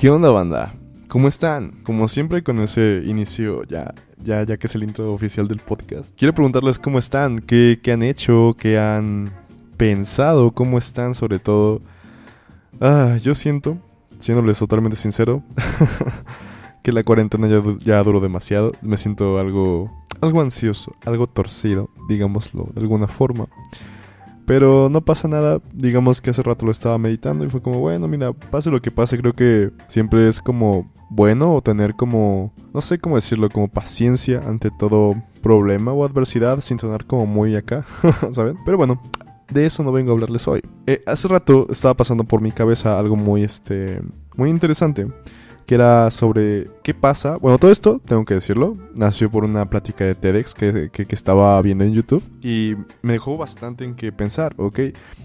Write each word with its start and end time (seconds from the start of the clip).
¿Qué 0.00 0.08
onda, 0.08 0.30
banda? 0.30 0.72
¿Cómo 1.08 1.28
están? 1.28 1.72
Como 1.82 2.08
siempre 2.08 2.42
con 2.42 2.58
ese 2.60 3.02
inicio, 3.04 3.64
ya, 3.64 3.92
ya, 4.16 4.44
ya 4.44 4.56
que 4.56 4.66
es 4.66 4.74
el 4.74 4.82
intro 4.82 5.12
oficial 5.12 5.46
del 5.46 5.58
podcast. 5.58 6.14
Quiero 6.16 6.32
preguntarles 6.32 6.78
cómo 6.78 6.98
están, 6.98 7.38
qué, 7.38 7.78
qué 7.82 7.92
han 7.92 8.02
hecho, 8.02 8.56
qué 8.58 8.78
han 8.78 9.30
pensado, 9.76 10.52
cómo 10.52 10.78
están 10.78 11.14
sobre 11.14 11.38
todo. 11.38 11.82
Ah, 12.80 13.18
yo 13.20 13.34
siento, 13.34 13.76
siéndoles 14.18 14.58
totalmente 14.58 14.96
sincero, 14.96 15.42
que 16.82 16.92
la 16.92 17.04
cuarentena 17.04 17.46
ya, 17.46 17.60
ya 17.80 18.02
duró 18.02 18.20
demasiado. 18.20 18.72
Me 18.80 18.96
siento 18.96 19.38
algo, 19.38 19.92
algo 20.22 20.40
ansioso, 20.40 20.96
algo 21.04 21.26
torcido, 21.26 21.90
digámoslo 22.08 22.70
de 22.74 22.80
alguna 22.80 23.06
forma. 23.06 23.48
Pero 24.50 24.88
no 24.90 25.00
pasa 25.00 25.28
nada, 25.28 25.60
digamos 25.72 26.20
que 26.20 26.30
hace 26.30 26.42
rato 26.42 26.66
lo 26.66 26.72
estaba 26.72 26.98
meditando 26.98 27.44
y 27.44 27.48
fue 27.48 27.62
como, 27.62 27.78
bueno, 27.78 28.08
mira, 28.08 28.32
pase 28.32 28.68
lo 28.68 28.82
que 28.82 28.90
pase, 28.90 29.16
creo 29.16 29.32
que 29.32 29.70
siempre 29.86 30.26
es 30.26 30.40
como 30.40 30.92
bueno 31.08 31.54
o 31.54 31.62
tener 31.62 31.94
como, 31.94 32.52
no 32.74 32.80
sé 32.80 32.98
cómo 32.98 33.14
decirlo, 33.14 33.48
como 33.48 33.68
paciencia 33.68 34.42
ante 34.44 34.72
todo 34.76 35.14
problema 35.40 35.92
o 35.92 36.04
adversidad 36.04 36.58
sin 36.62 36.80
sonar 36.80 37.06
como 37.06 37.26
muy 37.26 37.54
acá, 37.54 37.86
¿saben? 38.32 38.56
Pero 38.64 38.76
bueno, 38.76 39.00
de 39.52 39.66
eso 39.66 39.84
no 39.84 39.92
vengo 39.92 40.10
a 40.10 40.14
hablarles 40.14 40.48
hoy. 40.48 40.62
Eh, 40.88 41.00
hace 41.06 41.28
rato 41.28 41.68
estaba 41.70 41.94
pasando 41.94 42.24
por 42.24 42.40
mi 42.40 42.50
cabeza 42.50 42.98
algo 42.98 43.14
muy, 43.14 43.44
este, 43.44 44.02
muy 44.34 44.50
interesante. 44.50 45.06
Que 45.70 45.76
era 45.76 46.10
sobre 46.10 46.68
qué 46.82 46.94
pasa. 46.94 47.36
Bueno, 47.36 47.56
todo 47.56 47.70
esto, 47.70 48.00
tengo 48.04 48.24
que 48.24 48.34
decirlo, 48.34 48.76
nació 48.96 49.30
por 49.30 49.44
una 49.44 49.70
plática 49.70 50.04
de 50.04 50.16
TEDx 50.16 50.52
que, 50.52 50.90
que, 50.90 51.06
estaba 51.14 51.62
viendo 51.62 51.84
en 51.84 51.92
YouTube. 51.92 52.24
Y 52.42 52.74
me 53.02 53.12
dejó 53.12 53.36
bastante 53.38 53.84
en 53.84 53.94
qué 53.94 54.10
pensar, 54.10 54.52
¿ok? 54.56 54.80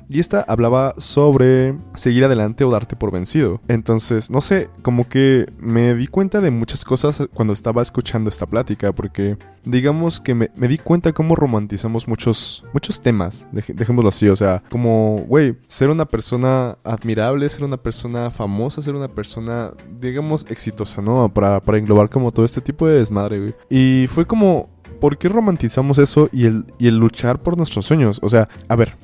Y 0.07 0.19
esta 0.19 0.41
hablaba 0.47 0.93
sobre 0.99 1.75
seguir 1.95 2.25
adelante 2.25 2.63
o 2.63 2.69
darte 2.69 2.95
por 2.95 3.11
vencido. 3.11 3.59
Entonces, 3.67 4.29
no 4.29 4.39
sé, 4.39 4.69
como 4.83 5.09
que 5.09 5.51
me 5.57 5.95
di 5.95 6.05
cuenta 6.05 6.41
de 6.41 6.51
muchas 6.51 6.85
cosas 6.85 7.23
cuando 7.33 7.53
estaba 7.53 7.81
escuchando 7.81 8.29
esta 8.29 8.45
plática, 8.45 8.93
porque 8.93 9.37
digamos 9.63 10.21
que 10.21 10.35
me, 10.35 10.51
me 10.55 10.67
di 10.67 10.77
cuenta 10.77 11.11
cómo 11.11 11.35
romantizamos 11.35 12.07
muchos, 12.07 12.63
muchos 12.71 13.01
temas, 13.01 13.47
dej- 13.51 13.73
dejémoslo 13.73 14.09
así, 14.09 14.27
o 14.27 14.35
sea, 14.35 14.61
como, 14.69 15.25
güey, 15.27 15.57
ser 15.65 15.89
una 15.89 16.05
persona 16.05 16.77
admirable, 16.83 17.49
ser 17.49 17.63
una 17.63 17.77
persona 17.77 18.29
famosa, 18.29 18.83
ser 18.83 18.93
una 18.93 19.07
persona, 19.07 19.71
digamos, 19.99 20.34
exitosa, 20.49 21.01
¿no? 21.01 21.29
Para, 21.33 21.61
para 21.61 21.77
englobar 21.77 22.09
como 22.09 22.31
todo 22.31 22.45
este 22.45 22.61
tipo 22.61 22.87
de 22.87 22.99
desmadre, 22.99 23.39
güey. 23.39 23.55
Y 23.69 24.07
fue 24.07 24.25
como, 24.25 24.69
¿por 24.99 25.17
qué 25.17 25.29
romantizamos 25.29 25.97
eso 25.97 26.29
y 26.31 26.45
el, 26.45 26.65
y 26.77 26.87
el 26.87 26.97
luchar 26.97 27.41
por 27.41 27.57
nuestros 27.57 27.85
sueños? 27.85 28.19
O 28.21 28.29
sea, 28.29 28.49
a 28.67 28.75
ver, 28.75 28.97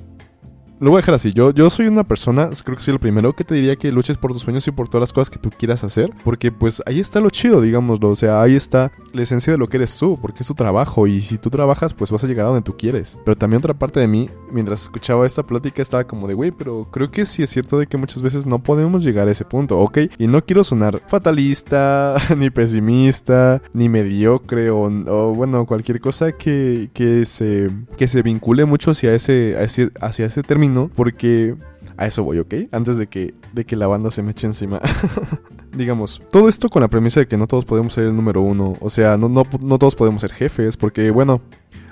lo 0.81 0.89
voy 0.89 0.97
a 0.97 1.01
dejar 1.01 1.13
así. 1.13 1.31
Yo, 1.31 1.51
yo 1.51 1.69
soy 1.69 1.85
una 1.85 2.03
persona, 2.03 2.49
creo 2.63 2.75
que 2.75 2.81
soy 2.81 2.95
el 2.95 2.99
primero 2.99 3.33
que 3.33 3.43
te 3.43 3.53
diría 3.53 3.75
que 3.75 3.91
luches 3.91 4.17
por 4.17 4.33
tus 4.33 4.41
sueños 4.41 4.67
y 4.67 4.71
por 4.71 4.89
todas 4.89 5.01
las 5.01 5.13
cosas 5.13 5.29
que 5.29 5.37
tú 5.37 5.51
quieras 5.51 5.83
hacer. 5.83 6.11
Porque 6.23 6.51
pues 6.51 6.81
ahí 6.87 6.99
está 6.99 7.19
lo 7.19 7.29
chido, 7.29 7.61
digámoslo. 7.61 8.09
O 8.09 8.15
sea, 8.15 8.41
ahí 8.41 8.55
está 8.55 8.91
la 9.13 9.21
esencia 9.21 9.53
de 9.53 9.59
lo 9.59 9.69
que 9.69 9.77
eres 9.77 9.95
tú, 9.95 10.17
porque 10.19 10.39
es 10.41 10.47
tu 10.47 10.55
trabajo. 10.55 11.05
Y 11.05 11.21
si 11.21 11.37
tú 11.37 11.51
trabajas, 11.51 11.93
pues 11.93 12.09
vas 12.09 12.23
a 12.23 12.27
llegar 12.27 12.47
a 12.47 12.49
donde 12.49 12.63
tú 12.63 12.75
quieres. 12.75 13.19
Pero 13.23 13.37
también 13.37 13.59
otra 13.59 13.75
parte 13.75 13.99
de 13.99 14.07
mí, 14.07 14.27
mientras 14.51 14.81
escuchaba 14.81 15.27
esta 15.27 15.43
plática, 15.43 15.83
estaba 15.83 16.05
como 16.05 16.27
de, 16.27 16.33
güey, 16.33 16.49
pero 16.49 16.87
creo 16.89 17.11
que 17.11 17.25
sí 17.25 17.43
es 17.43 17.51
cierto 17.51 17.77
de 17.77 17.85
que 17.85 17.97
muchas 17.97 18.23
veces 18.23 18.47
no 18.47 18.57
podemos 18.63 19.03
llegar 19.03 19.27
a 19.27 19.31
ese 19.31 19.45
punto, 19.45 19.77
¿ok? 19.77 19.99
Y 20.17 20.25
no 20.25 20.43
quiero 20.43 20.63
sonar 20.63 20.99
fatalista, 21.05 22.15
ni 22.35 22.49
pesimista, 22.49 23.61
ni 23.73 23.87
mediocre, 23.87 24.71
o, 24.71 24.85
o, 24.85 25.35
bueno, 25.35 25.67
cualquier 25.67 26.01
cosa 26.01 26.31
que, 26.31 26.89
que, 26.95 27.23
se, 27.25 27.69
que 27.97 28.07
se 28.07 28.23
vincule 28.23 28.65
mucho 28.65 28.89
hacia 28.89 29.13
ese, 29.13 29.55
a 29.59 29.61
ese, 29.61 29.91
hacia 30.01 30.25
ese 30.25 30.41
término, 30.41 30.70
porque 30.95 31.55
a 31.97 32.07
eso 32.07 32.23
voy, 32.23 32.39
¿ok? 32.39 32.53
Antes 32.71 32.97
de 32.97 33.07
que, 33.07 33.33
de 33.53 33.65
que 33.65 33.75
la 33.75 33.87
banda 33.87 34.11
se 34.11 34.23
me 34.23 34.31
eche 34.31 34.47
encima. 34.47 34.81
Digamos, 35.73 36.21
todo 36.31 36.49
esto 36.49 36.69
con 36.69 36.81
la 36.81 36.87
premisa 36.87 37.19
de 37.21 37.27
que 37.27 37.37
no 37.37 37.47
todos 37.47 37.65
podemos 37.65 37.93
ser 37.93 38.05
el 38.05 38.15
número 38.15 38.41
uno, 38.41 38.75
o 38.79 38.89
sea, 38.89 39.17
no, 39.17 39.29
no, 39.29 39.45
no 39.61 39.77
todos 39.77 39.95
podemos 39.95 40.21
ser 40.21 40.33
jefes, 40.33 40.77
porque 40.77 41.11
bueno, 41.11 41.41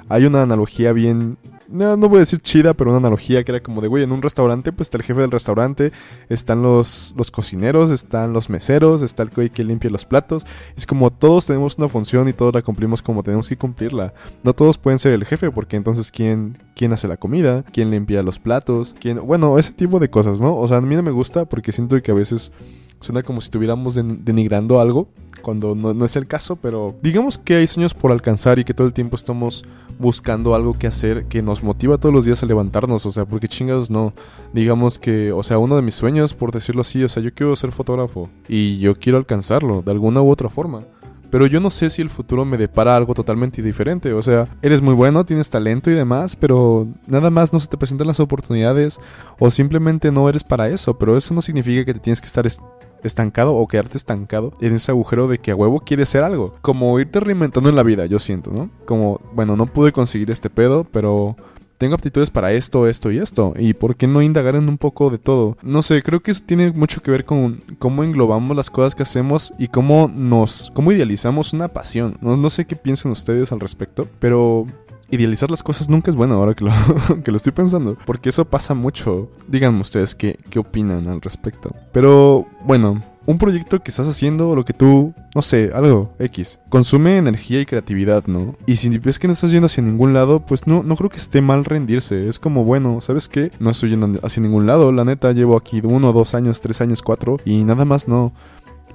hay 0.10 0.26
una 0.26 0.42
analogía 0.42 0.92
bien... 0.92 1.38
No, 1.72 1.96
no 1.96 2.10
voy 2.10 2.18
a 2.18 2.20
decir 2.22 2.40
chida, 2.40 2.74
pero 2.74 2.90
una 2.90 2.98
analogía 2.98 3.44
que 3.44 3.52
era 3.52 3.62
como 3.62 3.80
de, 3.80 3.88
güey, 3.88 4.04
en 4.04 4.12
un 4.12 4.24
restaurante, 4.24 4.72
pues 4.72 4.88
está 4.88 4.98
el 4.98 5.04
jefe 5.04 5.22
del 5.22 5.30
restaurante, 5.30 5.92
están 6.28 6.64
los, 6.64 7.14
los 7.16 7.30
cocineros, 7.30 7.92
están 7.92 8.34
los 8.34 8.50
meseros, 8.50 9.04
está 9.04 9.22
el 9.22 9.30
güey 9.30 9.52
que 9.52 9.64
limpia 9.64 9.92
los 9.92 10.04
platos. 10.04 10.48
Es 10.76 10.88
como 10.88 11.12
todos 11.12 11.46
tenemos 11.46 11.78
una 11.78 11.88
función 11.88 12.28
y 12.28 12.34
todos 12.34 12.56
la 12.56 12.64
cumplimos 12.64 13.04
como 13.04 13.22
tenemos 13.22 13.48
que 13.48 13.56
cumplirla. 13.56 14.16
No 14.42 14.54
todos 14.54 14.80
pueden 14.80 14.98
ser 14.98 15.14
el 15.14 15.26
jefe, 15.26 15.52
porque 15.52 15.76
entonces, 15.78 16.12
¿quién, 16.12 16.58
quién 16.76 16.92
hace 16.92 17.08
la 17.08 17.18
comida? 17.18 17.64
¿Quién 17.72 17.92
limpia 17.92 18.24
los 18.24 18.40
platos? 18.40 18.96
¿Quién... 19.00 19.24
Bueno, 19.24 19.60
ese 19.60 19.72
tipo 19.74 20.00
de 20.00 20.10
cosas, 20.10 20.42
¿no? 20.42 20.58
O 20.58 20.68
sea, 20.68 20.78
a 20.78 20.82
mí 20.82 20.96
no 20.96 21.04
me 21.04 21.12
gusta 21.12 21.46
porque 21.46 21.72
siento 21.72 22.02
que 22.02 22.10
a 22.10 22.16
veces 22.16 22.52
suena 23.00 23.22
como 23.22 23.42
si 23.42 23.46
estuviéramos 23.46 23.94
den- 23.94 24.26
denigrando 24.26 24.80
algo 24.80 25.08
cuando 25.42 25.76
no, 25.76 25.94
no 25.94 26.06
es 26.06 26.16
el 26.16 26.28
caso, 26.28 26.56
pero 26.56 26.96
digamos 27.02 27.38
que 27.38 27.56
hay 27.56 27.68
sueños 27.68 27.94
por 27.94 28.12
alcanzar 28.12 28.60
y 28.60 28.64
que 28.64 28.74
todo 28.74 28.88
el 28.88 28.94
tiempo 28.94 29.16
estamos 29.16 29.64
buscando 29.98 30.56
algo 30.56 30.78
que 30.78 30.88
hacer 30.88 31.26
que 31.26 31.42
nos 31.42 31.64
motiva 31.64 31.98
todos 31.98 32.14
los 32.16 32.26
días 32.26 32.42
a 32.42 32.46
levantarnos, 32.46 33.06
o 33.06 33.12
sea, 33.12 33.26
porque 33.26 33.48
chingados 33.48 33.90
no, 33.90 34.14
digamos 34.54 35.00
que, 35.00 35.32
o 35.32 35.44
sea, 35.44 35.58
uno 35.58 35.76
de 35.76 35.82
mis 35.82 35.96
sueños, 35.96 36.34
por 36.34 36.52
decirlo 36.52 36.82
así, 36.82 37.04
o 37.04 37.10
sea, 37.10 37.22
yo 37.22 37.34
quiero 37.34 37.56
ser 37.56 37.72
fotógrafo 37.72 38.30
y 38.48 38.80
yo 38.80 38.96
quiero 38.96 39.18
alcanzarlo 39.18 39.82
de 39.82 39.92
alguna 39.92 40.22
u 40.22 40.30
otra 40.32 40.50
forma. 40.50 40.84
Pero 41.30 41.46
yo 41.46 41.60
no 41.60 41.70
sé 41.70 41.90
si 41.90 42.02
el 42.02 42.10
futuro 42.10 42.44
me 42.46 42.58
depara 42.58 42.96
algo 42.96 43.14
totalmente 43.14 43.62
diferente. 43.62 44.14
O 44.14 44.22
sea, 44.22 44.48
eres 44.62 44.82
muy 44.82 44.94
bueno, 44.94 45.26
tienes 45.26 45.50
talento 45.50 45.90
y 45.92 45.94
demás, 45.94 46.36
pero 46.36 46.88
nada 47.08 47.30
más 47.30 47.54
no 47.54 47.60
se 47.60 47.68
te 47.68 47.78
presentan 47.78 48.08
las 48.08 48.20
oportunidades 48.20 49.00
o 49.40 49.52
simplemente 49.52 50.12
no 50.12 50.28
eres 50.28 50.44
para 50.44 50.68
eso. 50.70 50.98
Pero 50.98 51.16
eso 51.18 51.34
no 51.34 51.42
significa 51.42 51.86
que 51.86 51.94
te 51.94 52.00
tienes 52.00 52.20
que 52.22 52.28
estar 52.28 52.48
est- 52.48 52.62
estancado 53.04 53.56
o 53.56 53.68
quedarte 53.68 53.96
estancado 53.98 54.52
en 54.60 54.74
ese 54.76 54.92
agujero 54.92 55.28
de 55.28 55.38
que 55.38 55.52
a 55.52 55.56
huevo 55.56 55.80
quieres 55.80 56.10
ser 56.10 56.24
algo. 56.24 56.56
Como 56.62 57.00
irte 57.00 57.20
reinventando 57.20 57.70
en 57.70 57.76
la 57.76 57.84
vida, 57.84 58.06
yo 58.08 58.20
siento, 58.20 58.52
¿no? 58.52 58.70
Como, 58.86 59.22
bueno, 59.34 59.56
no 59.56 59.68
pude 59.68 59.92
conseguir 59.94 60.32
este 60.32 60.50
pedo, 60.50 60.84
pero 60.92 61.36
tengo 61.80 61.96
aptitudes 61.96 62.30
para 62.30 62.52
esto, 62.52 62.88
esto 62.88 63.10
y 63.10 63.18
esto. 63.18 63.54
¿Y 63.58 63.74
por 63.74 63.96
qué 63.96 64.06
no 64.06 64.22
indagar 64.22 64.56
en 64.56 64.68
un 64.68 64.78
poco 64.78 65.10
de 65.10 65.18
todo? 65.18 65.58
No 65.64 65.82
sé, 65.82 66.04
creo 66.04 66.20
que 66.20 66.32
eso 66.32 66.44
tiene 66.46 66.72
mucho 66.72 67.02
que 67.02 67.10
ver 67.10 67.26
con 67.26 67.64
cómo 67.80 68.04
englobamos 68.04 68.56
las 68.56 68.70
cosas 68.70 68.94
que 68.94 69.04
hacemos 69.04 69.54
y 69.58 69.70
cómo 69.70 70.12
nos, 70.14 70.72
cómo 70.76 70.92
idealizamos 70.92 71.54
una 71.54 71.70
pasión. 71.70 72.18
No, 72.22 72.36
no 72.36 72.50
sé 72.50 72.66
qué 72.66 72.76
piensan 72.76 73.14
ustedes 73.14 73.54
al 73.54 73.62
respecto, 73.62 74.10
pero 74.20 74.68
idealizar 75.10 75.50
las 75.50 75.64
cosas 75.64 75.90
nunca 75.90 76.12
es 76.12 76.18
bueno 76.18 76.36
ahora 76.36 76.54
que 76.54 76.66
lo, 76.66 76.72
que 77.24 77.32
lo 77.32 77.38
estoy 77.38 77.54
pensando. 77.54 77.98
Porque 78.06 78.28
eso 78.28 78.44
pasa 78.44 78.74
mucho. 78.74 79.32
Díganme 79.48 79.80
ustedes 79.80 80.16
qué, 80.16 80.38
qué 80.50 80.60
opinan 80.60 81.08
al 81.08 81.22
respecto. 81.22 81.74
Pero 81.94 82.46
bueno, 82.66 83.02
un 83.30 83.38
proyecto 83.38 83.80
que 83.80 83.92
estás 83.92 84.08
haciendo 84.08 84.56
lo 84.56 84.66
que 84.66 84.74
tú, 84.74 85.14
no 85.36 85.44
sé, 85.44 85.70
algo 85.76 86.16
X, 86.18 86.60
consume 86.68 87.18
energía 87.18 87.62
y 87.62 87.66
creatividad, 87.68 88.26
¿no? 88.26 88.56
Y 88.66 88.78
si 88.78 88.90
ves 88.98 89.20
que 89.20 89.28
no 89.28 89.34
estás 89.34 89.52
yendo 89.52 89.68
hacia 89.68 89.84
ningún 89.84 90.16
lado, 90.16 90.40
pues 90.40 90.66
no, 90.66 90.82
no 90.82 90.96
creo 90.96 91.12
que 91.12 91.18
esté 91.18 91.40
mal 91.40 91.64
rendirse. 91.64 92.28
Es 92.28 92.40
como, 92.40 92.64
bueno, 92.64 93.02
¿sabes 93.02 93.30
qué? 93.30 93.52
No 93.60 93.70
estoy 93.70 93.92
yendo 93.92 94.20
hacia 94.24 94.42
ningún 94.42 94.66
lado. 94.66 94.92
La 94.92 95.06
neta, 95.06 95.32
llevo 95.32 95.58
aquí 95.58 95.80
uno, 95.84 96.12
dos 96.12 96.34
años, 96.34 96.60
tres 96.60 96.82
años, 96.82 97.04
cuatro 97.04 97.38
y 97.46 97.64
nada 97.66 97.86
más 97.86 98.08
no. 98.08 98.34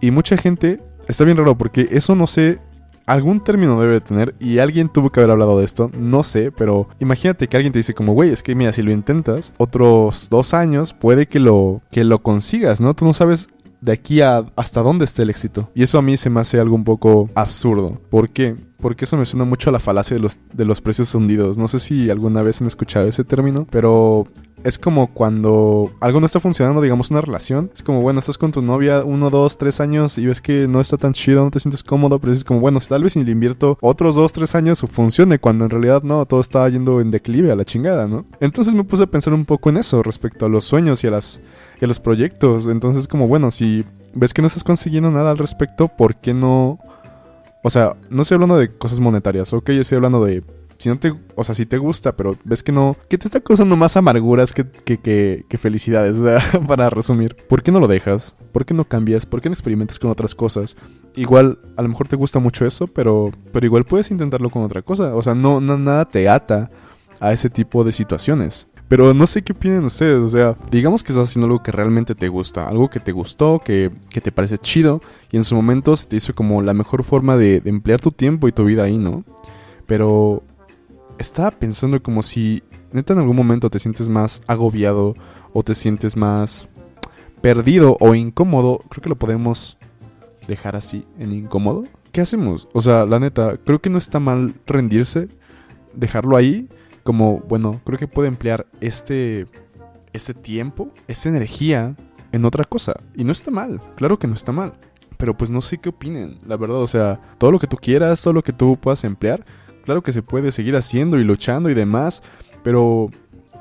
Y 0.01 0.11
mucha 0.11 0.37
gente, 0.37 0.81
está 1.07 1.23
bien 1.23 1.37
raro 1.37 1.57
porque 1.57 1.87
eso 1.93 2.17
no 2.17 2.27
sé 2.27 2.59
algún 3.07 3.39
término 3.39 3.81
debe 3.81 3.93
de 3.93 4.01
tener 4.01 4.35
y 4.41 4.59
alguien 4.59 4.89
tuvo 4.89 5.13
que 5.13 5.21
haber 5.21 5.31
hablado 5.31 5.61
de 5.61 5.65
esto, 5.65 5.93
no 5.97 6.25
sé, 6.25 6.51
pero 6.51 6.89
imagínate 6.99 7.47
que 7.47 7.57
alguien 7.57 7.73
te 7.73 7.79
dice 7.79 7.95
como, 7.95 8.15
güey, 8.15 8.31
es 8.31 8.43
que 8.43 8.57
mira, 8.57 8.73
si 8.73 8.83
lo 8.83 8.91
intentas, 8.91 9.55
otros 9.59 10.29
dos 10.29 10.55
años 10.55 10.93
puede 10.93 11.27
que 11.29 11.39
lo, 11.39 11.83
que 11.93 12.03
lo 12.03 12.21
consigas, 12.21 12.81
¿no? 12.81 12.95
Tú 12.95 13.05
no 13.05 13.13
sabes 13.13 13.51
de 13.85 13.93
aquí 13.93 14.23
a 14.23 14.47
hasta 14.57 14.81
dónde 14.81 15.05
esté 15.05 15.23
el 15.23 15.31
éxito. 15.31 15.69
Y 15.75 15.83
eso 15.83 15.99
a 15.99 16.03
mí 16.03 16.17
se 16.17 16.31
me 16.31 16.41
hace 16.41 16.59
algo 16.59 16.75
un 16.75 16.85
poco 16.85 17.29
absurdo. 17.35 18.01
¿Por 18.09 18.31
qué? 18.31 18.57
Porque 18.79 19.05
eso 19.05 19.19
me 19.19 19.27
suena 19.27 19.45
mucho 19.45 19.69
a 19.69 19.73
la 19.73 19.81
falacia 19.81 20.17
de 20.17 20.23
los, 20.23 20.41
de 20.53 20.65
los 20.65 20.81
precios 20.81 21.15
hundidos. 21.15 21.59
No 21.59 21.69
sé 21.69 21.79
si 21.79 22.09
alguna 22.09 22.41
vez 22.43 22.63
han 22.63 22.67
escuchado 22.67 23.07
ese 23.07 23.25
término, 23.25 23.67
pero 23.71 24.27
es 24.65 24.79
como 24.79 25.09
cuando 25.09 25.93
algo 26.01 26.21
no 26.21 26.27
está 26.27 26.41
funcionando, 26.41 26.81
digamos 26.81 27.11
una 27.11 27.21
relación. 27.21 27.71
Es 27.75 27.83
como, 27.83 28.01
bueno, 28.01 28.19
estás 28.19 28.39
con 28.39 28.51
tu 28.51 28.63
novia 28.63 29.05
uno, 29.05 29.29
dos, 29.29 29.59
tres 29.59 29.79
años 29.79 30.17
y 30.17 30.27
ves 30.27 30.41
que 30.41 30.67
no 30.67 30.81
está 30.81 30.97
tan 30.97 31.13
chido, 31.13 31.45
no 31.45 31.51
te 31.51 31.61
sientes 31.61 31.83
cómodo, 31.83 32.19
pero 32.19 32.33
es 32.33 32.45
como, 32.45 32.61
bueno, 32.61 32.81
tal 32.81 33.03
vez 33.03 33.13
si 33.13 33.23
le 33.23 33.31
invierto 33.31 33.79
otros 33.83 34.15
dos, 34.15 34.33
tres 34.33 34.55
años 34.55 34.81
funcione, 34.91 35.39
cuando 35.39 35.65
en 35.65 35.71
realidad 35.71 36.03
no, 36.03 36.25
todo 36.25 36.41
está 36.41 36.67
yendo 36.69 37.03
en 37.03 37.11
declive 37.11 37.53
a 37.53 37.57
la 37.57 37.65
chingada, 37.65 38.09
¿no? 38.09 38.25
Entonces 38.41 38.73
me 38.73 38.85
puse 38.85 39.03
a 39.03 39.07
pensar 39.07 39.35
un 39.35 39.45
poco 39.45 39.69
en 39.69 39.77
eso 39.77 40.03
respecto 40.03 40.47
a 40.47 40.49
los 40.49 40.65
sueños 40.65 41.05
y 41.05 41.09
a, 41.09 41.11
las, 41.11 41.43
y 41.81 41.85
a 41.85 41.89
los 41.89 42.01
proyectos. 42.01 42.67
Entonces 42.67 43.07
como, 43.07 43.29
bueno, 43.29 43.51
si 43.51 43.85
ves 44.15 44.33
que 44.33 44.41
no 44.41 44.47
estás 44.47 44.65
consiguiendo 44.65 45.11
nada 45.11 45.31
al 45.31 45.39
respecto, 45.39 45.89
¿por 45.89 46.17
qué 46.17 46.33
no... 46.33 46.79
O 47.63 47.71
sea, 47.71 47.97
no 48.09 48.23
estoy 48.23 48.37
hablando 48.37 48.57
de 48.57 48.77
cosas 48.77 49.01
monetarias, 49.01 49.53
ok, 49.53 49.71
yo 49.71 49.81
estoy 49.83 49.97
hablando 49.97 50.25
de 50.25 50.43
si 50.85 50.91
no 50.91 50.99
te, 50.99 51.15
o 51.35 51.43
sea, 51.45 51.55
si 51.55 51.65
te 51.65 51.79
gusta, 51.79 52.15
pero 52.15 52.37
ves 52.45 52.63
que 52.63 52.71
no, 52.71 52.95
que 53.09 53.17
te 53.17 53.27
está 53.27 53.41
causando 53.41 53.75
más 53.75 53.97
amarguras 53.97 54.53
que, 54.53 54.67
que, 54.67 55.47
que, 55.49 55.59
felicidades, 55.59 56.17
o 56.19 56.25
sea, 56.25 56.61
para 56.61 56.91
resumir. 56.91 57.35
¿Por 57.49 57.63
qué 57.63 57.73
no 57.73 57.81
lo 57.81 57.89
dejas? 57.89 58.37
¿Por 58.53 58.67
qué 58.67 58.75
no 58.75 58.85
cambias? 58.85 59.25
¿Por 59.25 59.41
qué 59.41 59.49
no 59.49 59.55
experimentas 59.55 59.99
con 59.99 60.11
otras 60.11 60.35
cosas? 60.35 60.77
Igual, 61.17 61.59
a 61.79 61.83
lo 61.83 61.89
mejor 61.89 62.07
te 62.07 62.17
gusta 62.17 62.39
mucho 62.39 62.67
eso, 62.67 62.87
pero, 62.87 63.31
pero 63.51 63.65
igual 63.65 63.85
puedes 63.85 64.11
intentarlo 64.11 64.51
con 64.51 64.63
otra 64.63 64.83
cosa. 64.83 65.15
O 65.15 65.23
sea, 65.23 65.35
no, 65.35 65.59
no 65.63 65.79
nada 65.79 66.05
te 66.05 66.29
ata 66.29 66.71
a 67.19 67.33
ese 67.33 67.49
tipo 67.49 67.83
de 67.83 67.93
situaciones. 67.93 68.67
Pero 68.87 69.15
no 69.15 69.27
sé 69.27 69.41
qué 69.41 69.55
opinan 69.55 69.87
ustedes, 69.87 70.19
o 70.19 70.29
sea, 70.29 70.59
digamos 70.71 71.03
que 71.03 71.13
estás 71.13 71.31
haciendo 71.31 71.47
algo 71.47 71.63
que 71.63 71.73
realmente 71.73 72.15
te 72.15 72.29
gusta, 72.29 72.69
algo 72.69 72.91
que 72.91 73.01
te 73.01 73.13
gustó, 73.13 73.63
que, 73.65 73.91
que 74.11 74.21
te 74.21 74.31
parece 74.31 74.59
chido, 74.59 75.01
y 75.33 75.39
en 75.39 75.45
su 75.45 75.55
momento 75.55 75.97
se 75.97 76.05
te 76.07 76.17
hizo 76.17 76.35
como 76.35 76.61
la 76.61 76.75
mejor 76.75 77.05
forma 77.05 77.39
de, 77.39 77.61
de 77.61 77.71
emplear 77.71 78.03
tu 78.03 78.13
tiempo 78.13 78.49
y 78.49 78.53
tu 78.53 78.67
vida 78.67 78.83
ahí, 78.83 78.99
¿no? 78.99 79.25
Pero 79.87 80.43
estaba 81.19 81.51
pensando 81.51 82.03
como 82.03 82.23
si 82.23 82.63
neta 82.93 83.13
en 83.13 83.19
algún 83.19 83.37
momento 83.37 83.71
te 83.71 83.79
sientes 83.79 84.09
más 84.09 84.43
agobiado 84.47 85.15
o 85.53 85.63
te 85.63 85.75
sientes 85.75 86.17
más 86.17 86.69
perdido 87.41 87.97
o 88.01 88.15
incómodo, 88.15 88.79
creo 88.89 89.03
que 89.03 89.09
lo 89.09 89.19
podemos 89.19 89.77
dejar 90.49 90.77
así, 90.77 91.05
en 91.19 91.33
incómodo. 91.33 91.85
¿Qué 92.13 92.21
hacemos? 92.21 92.69
O 92.73 92.81
sea, 92.81 93.05
la 93.05 93.19
neta, 93.19 93.57
creo 93.59 93.81
que 93.81 93.91
no 93.91 93.99
está 93.99 94.21
mal 94.21 94.55
rendirse, 94.67 95.29
dejarlo 95.93 96.37
ahí, 96.37 96.69
como, 97.03 97.41
bueno, 97.41 97.81
creo 97.85 97.99
que 97.99 98.09
puede 98.09 98.29
emplear 98.29 98.67
este, 98.81 99.47
este 100.13 100.33
tiempo, 100.33 100.91
esta 101.09 101.29
energía 101.29 101.97
en 102.33 102.45
otra 102.45 102.65
cosa. 102.65 102.95
Y 103.15 103.25
no 103.25 103.33
está 103.33 103.51
mal, 103.51 103.81
claro 103.97 104.19
que 104.19 104.27
no 104.27 104.35
está 104.35 104.53
mal. 104.53 104.75
Pero 105.19 105.37
pues 105.37 105.51
no 105.51 105.63
sé 105.63 105.79
qué 105.79 105.91
opinen, 105.91 106.39
la 106.47 106.57
verdad, 106.57 106.79
o 106.79 106.89
sea, 106.89 107.21
todo 107.39 107.53
lo 107.53 107.59
que 107.59 107.67
tú 107.67 107.77
quieras, 107.77 108.23
todo 108.23 108.33
lo 108.33 108.43
que 108.43 108.53
tú 108.53 108.77
puedas 108.81 109.05
emplear, 109.05 109.45
claro 109.85 110.03
que 110.03 110.13
se 110.13 110.23
puede 110.23 110.53
seguir 110.53 110.77
haciendo 110.77 111.19
y 111.19 111.25
luchando 111.25 111.71
y 111.71 111.75
demás, 111.75 112.23
pero 112.63 113.11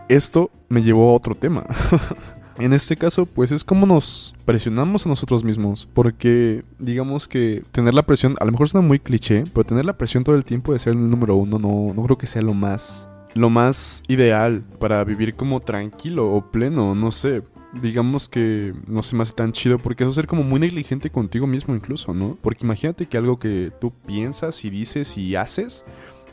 esto 0.10 0.52
me 0.70 0.82
llevó 0.84 1.12
a 1.12 1.16
otro 1.16 1.36
tema. 1.36 1.66
En 2.60 2.72
este 2.72 2.96
caso, 2.96 3.26
pues 3.26 3.52
es 3.52 3.64
como 3.64 3.88
nos 3.88 4.36
presionamos 4.46 5.06
a 5.06 5.10
nosotros 5.10 5.44
mismos. 5.44 5.88
Porque 5.94 6.64
digamos 6.80 7.28
que 7.28 7.64
tener 7.72 7.94
la 7.94 8.06
presión, 8.06 8.36
a 8.40 8.46
lo 8.46 8.52
mejor 8.52 8.70
suena 8.70 8.88
muy 8.88 9.00
cliché, 9.00 9.44
pero 9.54 9.66
tener 9.66 9.86
la 9.86 9.98
presión 9.98 10.24
todo 10.24 10.36
el 10.36 10.46
tiempo 10.46 10.72
de 10.74 10.80
ser 10.80 10.94
el 10.94 11.10
número 11.10 11.36
uno 11.36 11.58
no, 11.58 11.94
no 11.94 12.04
creo 12.04 12.18
que 12.18 12.28
sea 12.28 12.42
lo 12.42 12.54
más. 12.54 13.10
Lo 13.34 13.50
más 13.50 14.04
ideal 14.08 14.64
para 14.80 15.04
vivir 15.04 15.34
como 15.34 15.60
tranquilo 15.60 16.32
o 16.32 16.52
pleno, 16.52 16.94
no 16.94 17.12
sé. 17.12 17.42
Digamos 17.82 18.30
que 18.30 18.76
no 18.86 19.02
se 19.02 19.16
me 19.16 19.24
hace 19.24 19.34
tan 19.34 19.52
chido 19.52 19.80
porque 19.80 20.04
eso 20.04 20.12
es 20.12 20.16
ser 20.16 20.28
como 20.28 20.44
muy 20.44 20.60
negligente 20.60 21.10
contigo 21.10 21.48
mismo 21.48 21.74
incluso, 21.74 22.14
¿no? 22.14 22.38
Porque 22.40 22.66
imagínate 22.66 23.08
que 23.08 23.18
algo 23.18 23.40
que 23.40 23.72
tú 23.82 23.92
piensas 24.06 24.64
y 24.64 24.70
dices 24.70 25.18
y 25.18 25.36
haces 25.36 25.84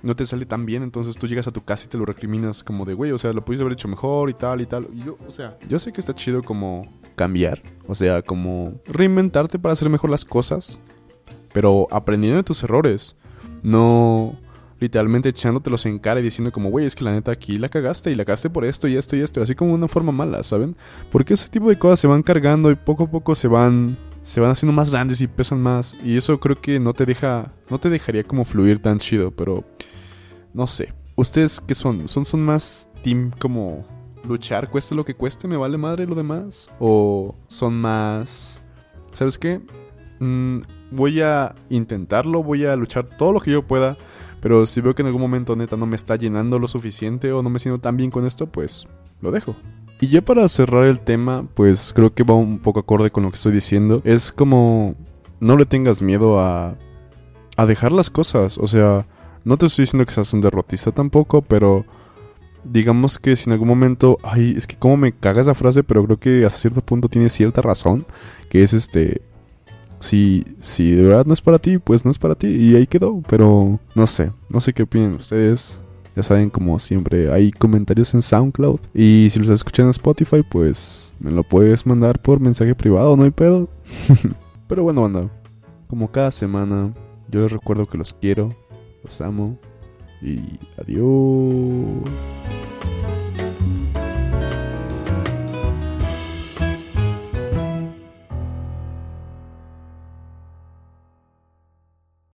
no 0.02 0.16
te 0.16 0.26
sale 0.26 0.46
tan 0.46 0.66
bien, 0.66 0.82
entonces 0.82 1.16
tú 1.16 1.26
llegas 1.26 1.46
a 1.46 1.52
tu 1.52 1.62
casa 1.62 1.84
y 1.86 1.88
te 1.88 1.98
lo 1.98 2.04
recriminas 2.04 2.62
como 2.62 2.84
de, 2.84 2.94
güey, 2.94 3.12
o 3.12 3.18
sea, 3.18 3.32
lo 3.32 3.44
pudiste 3.44 3.62
haber 3.62 3.74
hecho 3.74 3.88
mejor 3.88 4.30
y 4.30 4.34
tal 4.34 4.60
y 4.60 4.66
tal. 4.66 4.88
Y 4.92 5.04
yo, 5.04 5.18
o 5.26 5.30
sea, 5.30 5.58
yo 5.68 5.78
sé 5.78 5.92
que 5.92 6.00
está 6.00 6.14
chido 6.14 6.42
como 6.42 6.90
cambiar, 7.16 7.62
o 7.86 7.94
sea, 7.94 8.22
como 8.22 8.74
reinventarte 8.86 9.58
para 9.58 9.72
hacer 9.72 9.90
mejor 9.90 10.10
las 10.10 10.24
cosas, 10.24 10.80
pero 11.52 11.86
aprendiendo 11.90 12.38
de 12.38 12.44
tus 12.44 12.62
errores, 12.62 13.16
no 13.62 14.36
literalmente 14.80 15.28
echándotelos 15.28 15.84
en 15.86 15.98
cara 15.98 16.20
y 16.20 16.22
diciendo 16.22 16.50
como, 16.50 16.70
güey, 16.70 16.86
es 16.86 16.94
que 16.94 17.04
la 17.04 17.12
neta 17.12 17.30
aquí 17.30 17.58
la 17.58 17.68
cagaste 17.68 18.10
y 18.10 18.14
la 18.14 18.24
cagaste 18.24 18.48
por 18.48 18.64
esto 18.64 18.88
y 18.88 18.96
esto 18.96 19.14
y 19.14 19.20
esto, 19.20 19.42
así 19.42 19.54
como 19.54 19.72
de 19.72 19.76
una 19.76 19.88
forma 19.88 20.10
mala, 20.10 20.42
¿saben? 20.42 20.74
Porque 21.12 21.34
ese 21.34 21.50
tipo 21.50 21.68
de 21.68 21.78
cosas 21.78 22.00
se 22.00 22.06
van 22.06 22.22
cargando 22.22 22.70
y 22.70 22.74
poco 22.74 23.04
a 23.04 23.10
poco 23.10 23.34
se 23.34 23.46
van 23.46 23.98
se 24.22 24.40
van 24.40 24.50
haciendo 24.50 24.74
más 24.74 24.90
grandes 24.90 25.22
y 25.22 25.26
pesan 25.26 25.62
más 25.62 25.96
y 26.04 26.16
eso 26.16 26.38
creo 26.40 26.60
que 26.60 26.78
no 26.78 26.92
te 26.92 27.06
deja 27.06 27.52
no 27.70 27.78
te 27.78 27.88
dejaría 27.88 28.24
como 28.24 28.44
fluir 28.44 28.78
tan 28.78 28.98
chido, 28.98 29.30
pero 29.30 29.64
no 30.54 30.66
sé. 30.66 30.92
¿Ustedes 31.16 31.60
qué 31.60 31.74
son? 31.74 32.08
¿Son, 32.08 32.24
son 32.24 32.42
más 32.42 32.88
team 33.02 33.30
como 33.38 33.84
luchar, 34.24 34.70
cueste 34.70 34.94
lo 34.94 35.04
que 35.04 35.14
cueste, 35.14 35.48
me 35.48 35.56
vale 35.56 35.78
madre 35.78 36.06
lo 36.06 36.14
demás? 36.14 36.68
¿O 36.78 37.34
son 37.48 37.80
más... 37.80 38.62
¿Sabes 39.12 39.38
qué? 39.38 39.60
Mm, 40.20 40.60
voy 40.90 41.20
a 41.20 41.54
intentarlo, 41.68 42.42
voy 42.42 42.64
a 42.64 42.76
luchar 42.76 43.04
todo 43.04 43.32
lo 43.32 43.40
que 43.40 43.50
yo 43.50 43.66
pueda, 43.66 43.96
pero 44.40 44.66
si 44.66 44.80
veo 44.80 44.94
que 44.94 45.02
en 45.02 45.06
algún 45.06 45.22
momento 45.22 45.56
neta 45.56 45.76
no 45.76 45.86
me 45.86 45.96
está 45.96 46.16
llenando 46.16 46.58
lo 46.58 46.68
suficiente 46.68 47.32
o 47.32 47.42
no 47.42 47.50
me 47.50 47.58
siento 47.58 47.80
tan 47.80 47.96
bien 47.96 48.10
con 48.10 48.26
esto, 48.26 48.46
pues 48.46 48.88
lo 49.20 49.30
dejo. 49.30 49.56
Y 50.00 50.08
ya 50.08 50.22
para 50.22 50.48
cerrar 50.48 50.84
el 50.86 51.00
tema, 51.00 51.46
pues 51.54 51.92
creo 51.94 52.14
que 52.14 52.22
va 52.22 52.34
un 52.34 52.58
poco 52.60 52.80
acorde 52.80 53.10
con 53.10 53.24
lo 53.24 53.30
que 53.30 53.36
estoy 53.36 53.52
diciendo. 53.52 54.00
Es 54.04 54.32
como 54.32 54.94
no 55.40 55.56
le 55.56 55.66
tengas 55.66 56.00
miedo 56.00 56.40
a 56.40 56.76
a 57.60 57.66
dejar 57.66 57.92
las 57.92 58.08
cosas, 58.08 58.56
o 58.56 58.66
sea, 58.66 59.04
no 59.44 59.56
te 59.56 59.66
estoy 59.66 59.84
diciendo 59.84 60.06
que 60.06 60.12
seas 60.12 60.32
un 60.32 60.40
derrotista 60.40 60.92
tampoco, 60.92 61.42
pero 61.42 61.84
digamos 62.64 63.18
que 63.18 63.36
si 63.36 63.48
en 63.48 63.52
algún 63.52 63.68
momento, 63.68 64.18
ay, 64.22 64.54
es 64.56 64.66
que 64.66 64.76
como 64.76 64.96
me 64.96 65.12
caga 65.12 65.40
esa 65.40 65.54
frase, 65.54 65.82
pero 65.82 66.04
creo 66.04 66.18
que 66.18 66.44
hasta 66.44 66.60
cierto 66.60 66.80
punto 66.80 67.08
tiene 67.08 67.30
cierta 67.30 67.62
razón, 67.62 68.06
que 68.48 68.62
es 68.62 68.72
este, 68.72 69.22
si, 69.98 70.44
si 70.60 70.92
de 70.92 71.02
verdad 71.02 71.26
no 71.26 71.34
es 71.34 71.40
para 71.40 71.58
ti, 71.58 71.78
pues 71.78 72.04
no 72.04 72.10
es 72.10 72.18
para 72.18 72.34
ti 72.34 72.48
y 72.48 72.76
ahí 72.76 72.86
quedó, 72.86 73.22
pero 73.28 73.78
no 73.94 74.06
sé, 74.06 74.32
no 74.48 74.60
sé 74.60 74.72
qué 74.72 74.82
opinan 74.82 75.14
ustedes. 75.14 75.80
Ya 76.16 76.24
saben, 76.24 76.50
como 76.50 76.76
siempre, 76.80 77.32
hay 77.32 77.52
comentarios 77.52 78.12
en 78.14 78.22
SoundCloud. 78.22 78.80
Y 78.92 79.28
si 79.30 79.38
los 79.38 79.46
estás 79.46 79.60
escuchando 79.60 79.88
en 79.88 79.90
Spotify, 79.90 80.42
pues 80.42 81.14
me 81.20 81.30
lo 81.30 81.44
puedes 81.44 81.86
mandar 81.86 82.20
por 82.20 82.40
mensaje 82.40 82.74
privado, 82.74 83.16
no 83.16 83.22
hay 83.22 83.30
pedo. 83.30 83.68
Pero 84.66 84.82
bueno, 84.82 85.02
banda, 85.02 85.30
como 85.86 86.10
cada 86.10 86.32
semana, 86.32 86.92
yo 87.28 87.42
les 87.42 87.52
recuerdo 87.52 87.86
que 87.86 87.96
los 87.96 88.12
quiero, 88.12 88.48
los 89.02 89.20
amo 89.20 89.58
y 90.22 90.40
adiós. 90.76 92.10